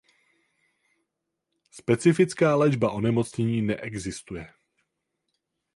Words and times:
Specifická 1.71 2.55
léčba 2.55 2.91
onemocnění 2.91 3.61
neexistuje. 3.61 4.53